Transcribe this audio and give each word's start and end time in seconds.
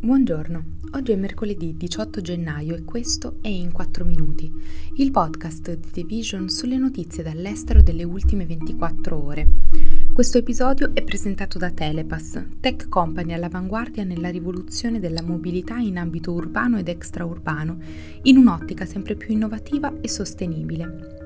Buongiorno, 0.00 0.64
oggi 0.92 1.12
è 1.12 1.16
mercoledì 1.16 1.76
18 1.76 2.22
gennaio 2.22 2.74
e 2.74 2.84
questo 2.84 3.36
è 3.42 3.48
In 3.48 3.70
4 3.70 4.02
Minuti, 4.06 4.50
il 4.94 5.10
podcast 5.10 5.76
di 5.76 5.90
The 5.90 6.04
Vision 6.04 6.48
sulle 6.48 6.78
notizie 6.78 7.22
dall'estero 7.22 7.82
delle 7.82 8.02
ultime 8.02 8.46
24 8.46 9.22
ore. 9.22 9.46
Questo 10.10 10.38
episodio 10.38 10.94
è 10.94 11.02
presentato 11.02 11.58
da 11.58 11.70
Telepass, 11.70 12.46
tech 12.58 12.88
company 12.88 13.34
all'avanguardia 13.34 14.04
nella 14.04 14.30
rivoluzione 14.30 15.00
della 15.00 15.22
mobilità 15.22 15.76
in 15.76 15.98
ambito 15.98 16.32
urbano 16.32 16.78
ed 16.78 16.88
extraurbano, 16.88 17.76
in 18.22 18.38
un'ottica 18.38 18.86
sempre 18.86 19.16
più 19.16 19.34
innovativa 19.34 20.00
e 20.00 20.08
sostenibile. 20.08 21.25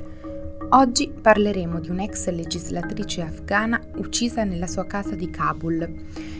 Oggi 0.73 1.11
parleremo 1.11 1.81
di 1.81 1.89
un'ex 1.89 2.29
legislatrice 2.29 3.21
afghana 3.21 3.77
uccisa 3.95 4.45
nella 4.45 4.67
sua 4.67 4.85
casa 4.85 5.15
di 5.15 5.29
Kabul, 5.29 5.85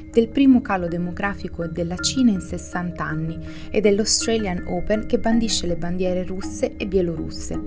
del 0.09 0.29
primo 0.29 0.61
calo 0.61 0.87
demografico 0.87 1.67
della 1.67 1.97
Cina 1.97 2.31
in 2.31 2.39
60 2.39 3.03
anni 3.03 3.37
e 3.69 3.81
dell'Australian 3.81 4.67
Open 4.67 5.05
che 5.05 5.19
bandisce 5.19 5.67
le 5.67 5.75
bandiere 5.75 6.23
russe 6.23 6.77
e 6.77 6.87
bielorusse. 6.87 7.59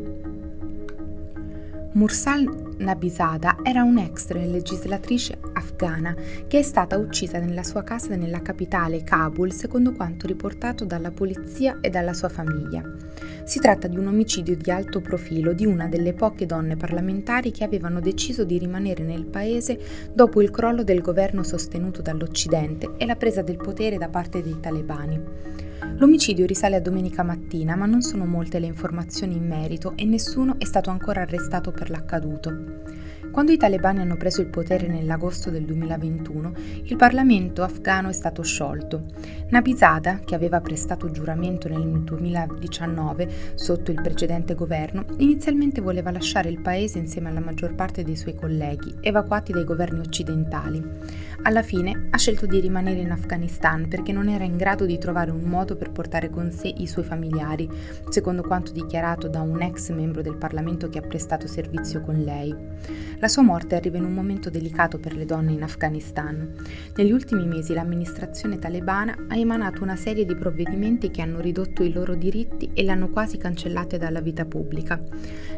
Mursal 1.93 2.64
Nabizada 2.79 3.57
era 3.63 3.83
un'ex 3.83 4.31
legislatrice 4.33 5.39
afghana 5.53 6.15
che 6.47 6.59
è 6.59 6.63
stata 6.63 6.97
uccisa 6.97 7.39
nella 7.39 7.63
sua 7.63 7.83
casa 7.83 8.17
nella 8.17 8.43
capitale 8.43 9.05
Kabul, 9.05 9.53
secondo 9.53 9.93
quanto 9.93 10.27
riportato 10.27 10.85
dalla 10.85 11.11
polizia 11.11 11.79
e 11.81 11.91
dalla 11.91 12.13
sua 12.13 12.29
famiglia. 12.29 12.83
Si 13.45 13.61
tratta 13.61 13.89
di 13.89 13.99
un 13.99 14.07
omicidio 14.07 14.57
di 14.57 14.71
alto 14.71 15.01
profilo 15.01 15.53
di 15.53 15.67
una 15.67 15.87
delle 15.87 16.15
poche 16.15 16.47
donne 16.47 16.77
parlamentari 16.77 17.51
che 17.51 17.65
avevano 17.65 18.01
deciso 18.01 18.45
di 18.45 18.59
rimanere 18.59 19.05
nel 19.05 19.27
paese 19.27 19.79
dopo 20.13 20.41
il 20.41 20.51
crollo 20.51 20.83
del 20.83 21.01
governo 21.01 21.43
sostenuto 21.43 22.03
dall'Occidente 22.03 22.95
e 22.97 23.07
la 23.07 23.17
presa 23.17 23.43
del 23.43 23.57
potere 23.57 23.99
da 23.99 24.09
parte 24.09 24.43
dei 24.43 24.59
talebani. 24.61 25.64
L'omicidio 25.97 26.47
risale 26.47 26.77
a 26.77 26.81
domenica 26.81 27.23
mattina, 27.23 27.77
ma 27.77 27.87
non 27.87 28.03
sono 28.03 28.27
molte 28.27 28.59
le 28.59 28.67
informazioni 28.67 29.37
in 29.37 29.47
merito 29.47 29.93
e 29.97 30.05
nessuno 30.05 30.57
è 30.59 30.65
stato 30.65 30.91
ancora 30.91 31.23
arrestato 31.23 31.71
per 31.71 31.91
l'accaduto. 31.91 32.83
Quando 33.35 33.51
i 33.51 33.57
talebani 33.57 33.99
hanno 33.99 34.17
preso 34.17 34.43
il 34.43 34.47
potere 34.47 34.87
nell'agosto 34.87 35.51
del 35.51 35.65
2021, 35.65 36.53
il 36.85 36.95
Parlamento 36.95 37.65
afghano 37.65 38.09
è 38.09 38.13
stato 38.13 38.43
sciolto. 38.43 39.07
Nabizada, 39.49 40.21
che 40.25 40.37
aveva 40.37 40.61
prestato 40.61 41.11
giuramento 41.11 41.69
nel 41.69 41.83
2019 41.83 43.53
sotto 43.55 43.91
il 43.91 44.01
precedente 44.01 44.55
governo, 44.55 45.05
inizialmente 45.17 45.81
voleva 45.81 46.13
lasciare 46.13 46.49
il 46.49 46.61
paese 46.61 46.99
insieme 46.99 47.29
alla 47.29 47.41
maggior 47.41 47.75
parte 47.75 48.05
dei 48.05 48.15
suoi 48.15 48.37
colleghi, 48.37 48.95
evacuati 49.01 49.51
dai 49.51 49.65
governi 49.65 49.99
occidentali. 49.99 50.81
Alla 51.43 51.63
fine 51.63 52.07
ha 52.11 52.19
scelto 52.19 52.47
di 52.47 52.61
rimanere 52.61 53.01
in 53.01 53.11
Afghanistan 53.11 53.89
perché 53.89 54.13
non 54.13 54.29
era 54.29 54.45
in 54.45 54.57
grado 54.57 54.87
di 54.87 54.97
trovare 54.97 55.33
un 55.33 55.43
modo 55.43 55.75
per 55.75 55.91
portare 55.91 56.31
con 56.31 56.53
sé 56.53 56.69
i 56.69 56.87
suoi 56.87 57.05
familiari, 57.05 57.69
secondo 58.11 58.43
quanto 58.43 58.71
dichiarato 58.71 59.27
da 59.27 59.41
un 59.41 59.61
ex 59.61 59.91
membro 59.91 60.23
del 60.23 60.37
Parlamento 60.37 60.89
che 60.89 60.99
ha 60.99 61.03
prestato 61.03 61.49
servizio 61.49 62.01
con 62.01 62.15
lei. 62.23 62.55
La 63.25 63.31
sua 63.31 63.41
morte 63.41 63.75
arriva 63.75 63.97
in 63.97 64.05
un 64.05 64.13
momento 64.13 64.51
delicato 64.51 64.99
per 64.99 65.17
le 65.17 65.25
donne 65.25 65.53
in 65.53 65.63
Afghanistan. 65.63 66.57
Negli 66.95 67.11
ultimi 67.11 67.47
mesi 67.47 67.73
l'amministrazione 67.73 68.59
talebana 68.59 69.17
ha 69.29 69.35
emanato 69.35 69.83
una 69.83 69.97
serie 69.97 70.27
di 70.27 70.37
provvedimenti 70.37 71.11
che 71.11 71.23
hanno 71.23 71.41
ridotto 71.41 71.83
i 71.83 71.91
loro 71.91 72.17
diritti 72.17 72.73
e 72.75 72.83
le 72.83 72.91
hanno 72.91 73.09
quasi 73.09 73.39
cancellate 73.39 73.97
dalla 73.97 74.21
vita 74.21 74.45
pubblica. 74.45 75.03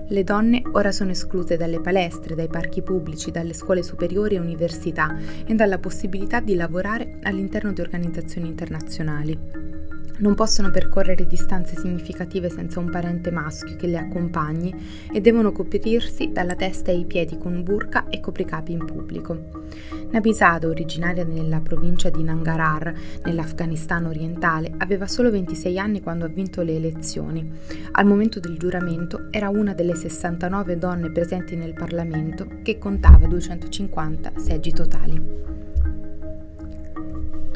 Le 0.06 0.22
donne 0.22 0.62
ora 0.74 0.92
sono 0.92 1.10
escluse 1.10 1.56
dalle 1.56 1.80
palestre, 1.80 2.36
dai 2.36 2.46
parchi 2.46 2.82
pubblici, 2.82 3.32
dalle 3.32 3.52
scuole 3.52 3.82
superiori 3.82 4.36
e 4.36 4.38
università 4.38 5.18
e 5.44 5.52
dalla 5.56 5.80
possibilità 5.80 6.38
di 6.38 6.54
lavorare 6.54 7.18
all'interno 7.22 7.72
di 7.72 7.80
organizzazioni 7.80 8.46
internazionali. 8.46 9.75
Non 10.18 10.34
possono 10.34 10.70
percorrere 10.70 11.26
distanze 11.26 11.76
significative 11.76 12.48
senza 12.48 12.80
un 12.80 12.88
parente 12.90 13.30
maschio 13.30 13.76
che 13.76 13.86
le 13.86 13.98
accompagni 13.98 14.74
e 15.12 15.20
devono 15.20 15.52
coprirsi 15.52 16.30
dalla 16.32 16.54
testa 16.54 16.90
ai 16.90 17.04
piedi 17.04 17.36
con 17.36 17.62
burka 17.62 18.08
e 18.08 18.20
copricapi 18.20 18.72
in 18.72 18.84
pubblico. 18.84 19.64
Nabisado, 20.10 20.68
originaria 20.68 21.24
nella 21.24 21.60
provincia 21.60 22.08
di 22.08 22.22
Nangarhar, 22.22 22.94
nell'Afghanistan 23.24 24.06
orientale, 24.06 24.72
aveva 24.78 25.06
solo 25.06 25.30
26 25.30 25.78
anni 25.78 26.00
quando 26.00 26.24
ha 26.24 26.28
vinto 26.28 26.62
le 26.62 26.76
elezioni. 26.76 27.50
Al 27.92 28.06
momento 28.06 28.40
del 28.40 28.56
giuramento 28.56 29.26
era 29.30 29.50
una 29.50 29.74
delle 29.74 29.94
69 29.94 30.78
donne 30.78 31.10
presenti 31.10 31.56
nel 31.56 31.74
Parlamento 31.74 32.48
che 32.62 32.78
contava 32.78 33.26
250 33.26 34.32
seggi 34.36 34.72
totali. 34.72 35.65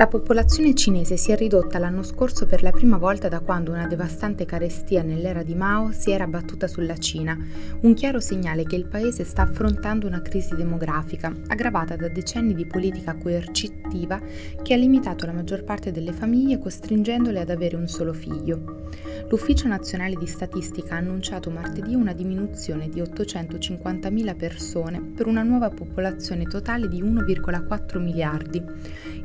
La 0.00 0.06
popolazione 0.06 0.72
cinese 0.72 1.18
si 1.18 1.30
è 1.30 1.36
ridotta 1.36 1.78
l'anno 1.78 2.02
scorso 2.02 2.46
per 2.46 2.62
la 2.62 2.70
prima 2.70 2.96
volta 2.96 3.28
da 3.28 3.40
quando 3.40 3.72
una 3.72 3.86
devastante 3.86 4.46
carestia 4.46 5.02
nell'era 5.02 5.42
di 5.42 5.54
Mao 5.54 5.92
si 5.92 6.10
era 6.10 6.24
abbattuta 6.24 6.66
sulla 6.66 6.96
Cina, 6.96 7.36
un 7.82 7.92
chiaro 7.92 8.18
segnale 8.18 8.64
che 8.64 8.76
il 8.76 8.86
paese 8.86 9.24
sta 9.24 9.42
affrontando 9.42 10.06
una 10.06 10.22
crisi 10.22 10.54
demografica, 10.54 11.30
aggravata 11.48 11.96
da 11.96 12.08
decenni 12.08 12.54
di 12.54 12.64
politica 12.64 13.14
coercitiva 13.14 14.18
che 14.62 14.72
ha 14.72 14.78
limitato 14.78 15.26
la 15.26 15.32
maggior 15.32 15.64
parte 15.64 15.92
delle 15.92 16.14
famiglie 16.14 16.58
costringendole 16.58 17.38
ad 17.38 17.50
avere 17.50 17.76
un 17.76 17.86
solo 17.86 18.14
figlio. 18.14 18.88
L'Ufficio 19.28 19.68
Nazionale 19.68 20.16
di 20.16 20.26
Statistica 20.26 20.94
ha 20.94 20.98
annunciato 20.98 21.50
martedì 21.50 21.94
una 21.94 22.14
diminuzione 22.14 22.88
di 22.88 23.00
850.000 23.00 24.34
persone 24.34 25.00
per 25.14 25.26
una 25.26 25.42
nuova 25.42 25.68
popolazione 25.68 26.44
totale 26.44 26.88
di 26.88 27.00
1,4 27.00 27.98
miliardi, 28.00 28.64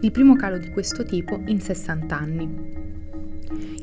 il 0.02 0.12
primo 0.12 0.36
calo 0.36 0.59
di 0.59 0.65
di 0.66 0.72
questo 0.72 1.03
tipo 1.03 1.40
in 1.46 1.62
60 1.62 2.18
anni. 2.18 2.84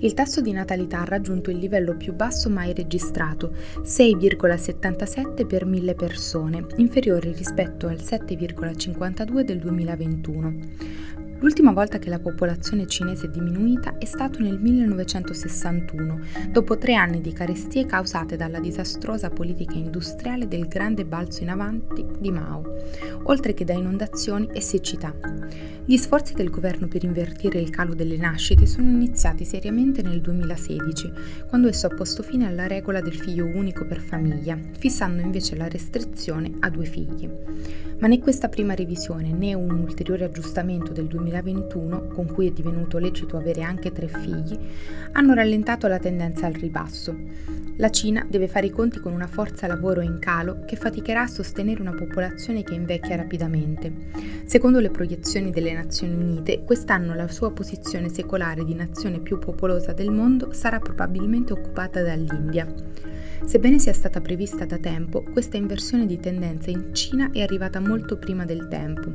Il 0.01 0.15
tasso 0.15 0.41
di 0.41 0.51
natalità 0.51 1.01
ha 1.01 1.05
raggiunto 1.05 1.51
il 1.51 1.59
livello 1.59 1.97
più 1.97 2.13
basso 2.13 2.51
mai 2.51 2.75
registrato, 2.75 3.55
6,77 3.83 5.47
per 5.47 5.65
mille 5.65 5.95
persone, 5.95 6.67
inferiore 6.77 7.33
rispetto 7.33 7.87
al 7.87 7.99
7,52 7.99 9.43
del 9.43 9.59
2021. 9.59 11.01
L'ultima 11.43 11.73
volta 11.73 11.99
che 11.99 12.09
la 12.09 12.21
popolazione 12.21 12.87
cinese 12.87 13.27
è 13.27 13.29
diminuita 13.29 13.99
è 13.99 14.05
stato 14.05 14.39
nel 14.39 14.61
1961, 14.61 16.21
dopo 16.51 16.79
tre 16.79 16.95
anni 16.95 17.21
di 17.21 17.33
carestie 17.33 17.85
causate 17.85 18.37
dalla 18.37 18.61
disastrosa 18.61 19.29
politica 19.29 19.75
industriale 19.75 20.47
del 20.47 20.69
grande 20.69 21.05
balzo 21.05 21.43
in 21.43 21.49
avanti 21.49 22.07
di 22.21 22.31
Mao, 22.31 22.63
oltre 23.25 23.55
che 23.55 23.65
da 23.65 23.73
inondazioni 23.73 24.49
e 24.53 24.61
siccità. 24.61 25.15
Gli 25.85 25.97
sforzi 25.97 26.35
del 26.35 26.49
governo 26.49 26.87
per 26.87 27.03
invertire 27.03 27.59
il 27.59 27.71
calo 27.71 27.95
delle 27.95 28.17
nascite 28.17 28.67
sono 28.67 28.89
iniziati 28.89 29.45
seriamente 29.45 30.01
nel 30.01 30.21
2016, 30.21 31.13
quando 31.49 31.69
esso 31.69 31.87
ha 31.87 31.95
posto 31.95 32.23
fine 32.23 32.47
alla 32.47 32.69
regola 32.69 33.01
del 33.01 33.15
figlio 33.15 33.47
unico 33.47 33.85
per 33.85 34.01
famiglia, 34.01 34.57
fissando 34.79 35.21
invece 35.21 35.57
la 35.57 35.69
restrizione 35.69 36.53
a 36.61 36.71
due 36.71 36.85
figli. 36.85 37.29
Ma 37.99 38.07
né 38.07 38.21
questa 38.21 38.49
prima 38.49 38.75
revisione 38.75 39.33
né 39.33 39.55
un 39.55 39.71
ulteriore 39.71 40.25
aggiustamento 40.25 40.93
del 40.93 41.07
2021, 41.07 42.09
con 42.09 42.27
cui 42.27 42.47
è 42.47 42.53
divenuto 42.53 42.99
lecito 42.99 43.37
avere 43.37 43.63
anche 43.63 43.91
tre 43.91 44.07
figli, 44.07 44.59
hanno 45.13 45.35
rallentato 45.35 45.89
la 45.89 45.99
tendenza 45.99 46.47
al 46.47 46.55
ribasso. 46.55 47.17
La 47.77 47.91
Cina 47.91 48.25
deve 48.29 48.49
fare 48.49 48.67
i 48.67 48.71
conti 48.71 49.01
con 49.01 49.13
una 49.15 49.27
forza 49.27 49.67
lavoro 49.67 50.03
in 50.03 50.19
calo 50.19 50.63
che 50.67 50.77
faticherà 50.77 51.23
a 51.23 51.27
sostenere 51.27 51.81
una 51.81 51.95
popolazione 51.95 52.63
che 52.63 52.75
invecchia 52.75 53.17
rapidamente. 53.17 54.11
Secondo 54.45 54.79
le 54.79 54.91
proiezioni 54.91 55.51
delle 55.51 55.73
Nazioni 55.73 56.15
Unite, 56.15 56.65
quest'anno 56.65 57.15
la 57.15 57.29
sua 57.29 57.51
posizione 57.51 58.11
secolare 58.11 58.65
di 58.65 58.75
nazione 58.75 59.21
più 59.21 59.39
popolosa 59.39 59.95
del 59.95 60.11
mondo 60.11 60.53
sarà 60.53 60.81
probabilmente 60.81 61.55
occupata 61.55 62.03
dall'India. 62.03 62.67
Sebbene 63.45 63.79
sia 63.81 63.93
stata 63.93 64.21
prevista 64.21 64.65
da 64.65 64.79
tempo, 64.79 65.25
questa 65.33 65.57
inversione 65.57 66.07
di 66.07 66.21
tendenza 66.21 66.71
in 66.71 66.95
Cina 66.95 67.31
è 67.33 67.41
arrivata 67.41 67.81
molto 67.81 68.17
prima 68.17 68.45
del 68.45 68.69
tempo. 68.69 69.11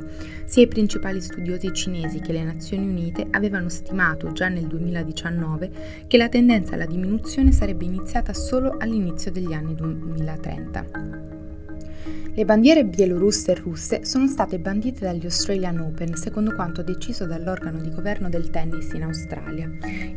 Sia 0.45 0.63
i 0.63 0.67
principali 0.67 1.21
studiosi 1.21 1.71
cinesi 1.73 2.19
che 2.19 2.33
le 2.33 2.43
Nazioni 2.43 2.87
Unite 2.87 3.27
avevano 3.31 3.69
stimato 3.69 4.33
già 4.33 4.49
nel 4.49 4.67
2019 4.67 6.05
che 6.07 6.17
la 6.17 6.27
tendenza 6.27 6.73
alla 6.73 6.85
diminuzione 6.85 7.53
sarebbe 7.53 7.85
iniziata 7.85 8.33
solo 8.33 8.46
all'inizio 8.79 9.29
degli 9.29 9.51
anni 9.51 9.75
2030. 9.75 10.85
Le 12.33 12.45
bandiere 12.45 12.85
bielorusse 12.85 13.51
e 13.51 13.55
russe 13.55 14.05
sono 14.05 14.27
state 14.27 14.59
bandite 14.59 14.99
dagli 15.05 15.23
Australian 15.23 15.79
Open, 15.79 16.15
secondo 16.15 16.53
quanto 16.53 16.83
deciso 16.83 17.25
dall'organo 17.25 17.79
di 17.79 17.91
governo 17.91 18.29
del 18.29 18.51
tennis 18.51 18.91
in 18.93 19.01
Australia. 19.01 19.67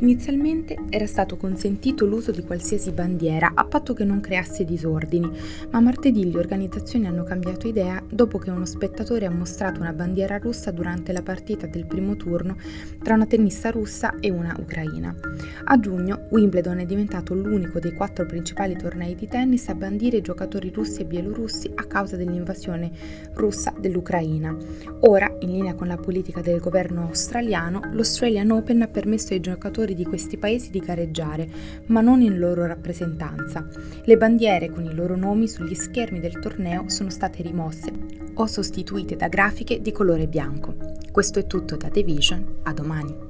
Inizialmente 0.00 0.76
era 0.90 1.06
stato 1.06 1.38
consentito 1.38 2.04
l'uso 2.04 2.30
di 2.30 2.42
qualsiasi 2.42 2.90
bandiera 2.92 3.52
a 3.54 3.64
patto 3.64 3.94
che 3.94 4.04
non 4.04 4.20
creasse 4.20 4.66
disordini, 4.66 5.30
ma 5.70 5.80
martedì 5.80 6.30
le 6.30 6.38
organizzazioni 6.38 7.06
hanno 7.06 7.24
cambiato 7.24 7.66
idea 7.66 8.02
dopo 8.06 8.36
che 8.36 8.50
uno 8.50 8.66
spettatore 8.66 9.24
ha 9.24 9.30
mostrato 9.30 9.80
una 9.80 9.94
bandiera 9.94 10.36
russa 10.36 10.70
durante 10.70 11.12
la 11.12 11.22
partita 11.22 11.66
del 11.66 11.86
primo 11.86 12.16
turno 12.16 12.56
tra 13.02 13.14
una 13.14 13.26
tennista 13.26 13.70
russa 13.70 14.16
e 14.20 14.30
una 14.30 14.54
ucraina. 14.58 15.14
A 15.64 15.80
giugno 15.80 16.26
Wimbledon 16.30 16.80
è 16.80 16.84
diventato 16.84 17.32
l'unico 17.32 17.78
dei 17.78 17.94
quattro 17.94 18.26
principali 18.26 18.76
tornei 18.76 19.14
di 19.14 19.26
tennis 19.26 19.68
a 19.68 19.74
bandire 19.74 20.20
giocatori 20.20 20.70
russi 20.70 21.00
e 21.00 21.06
bielorussi 21.06 21.70
a 21.74 21.84
causa 21.84 21.99
causa 22.00 22.16
dell'invasione 22.16 22.90
russa 23.34 23.74
dell'Ucraina. 23.78 24.56
Ora, 25.00 25.36
in 25.40 25.50
linea 25.50 25.74
con 25.74 25.86
la 25.86 25.98
politica 25.98 26.40
del 26.40 26.58
governo 26.58 27.02
australiano, 27.02 27.80
l'Australian 27.92 28.50
Open 28.50 28.80
ha 28.82 28.88
permesso 28.88 29.34
ai 29.34 29.40
giocatori 29.40 29.94
di 29.94 30.04
questi 30.04 30.38
paesi 30.38 30.70
di 30.70 30.78
gareggiare, 30.78 31.46
ma 31.86 32.00
non 32.00 32.22
in 32.22 32.38
loro 32.38 32.64
rappresentanza. 32.64 33.68
Le 34.04 34.16
bandiere 34.16 34.70
con 34.70 34.84
i 34.84 34.94
loro 34.94 35.14
nomi 35.14 35.46
sugli 35.46 35.74
schermi 35.74 36.20
del 36.20 36.38
torneo 36.38 36.88
sono 36.88 37.10
state 37.10 37.42
rimosse 37.42 37.92
o 38.32 38.46
sostituite 38.46 39.16
da 39.16 39.28
grafiche 39.28 39.82
di 39.82 39.92
colore 39.92 40.26
bianco. 40.26 40.74
Questo 41.12 41.38
è 41.38 41.46
tutto 41.46 41.76
da 41.76 41.88
The 41.88 42.02
Vision, 42.02 42.60
a 42.62 42.72
domani. 42.72 43.29